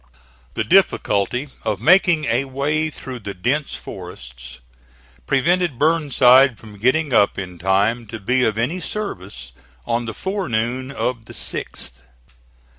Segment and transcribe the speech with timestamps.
[0.55, 4.59] The difficulty of making a way through the dense forests
[5.27, 9.51] prevented Burnside from getting up in time to be of any service
[9.85, 12.01] on the forenoon of the sixth.